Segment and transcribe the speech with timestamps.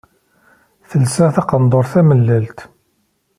[0.89, 2.59] Telsa taqendurt tamellalt.